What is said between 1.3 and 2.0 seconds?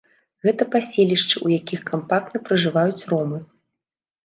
у якіх